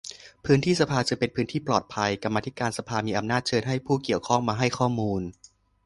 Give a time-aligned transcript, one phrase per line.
[0.45, 5.21] พื้นที่สภาจึงเป็นพื้นที่ปลอดภัย กรรมาธิการสภามีอำนาจเชิญให้ผู้เกี่ยวข้องมาให้ข้อมูล